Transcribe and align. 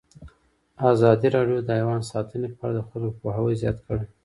ازادي 0.93 1.27
راډیو 1.35 1.59
د 1.63 1.69
حیوان 1.79 2.01
ساتنه 2.11 2.47
په 2.57 2.61
اړه 2.67 2.73
د 2.77 2.81
خلکو 2.89 3.17
پوهاوی 3.21 3.59
زیات 3.61 3.77
کړی. 3.85 4.05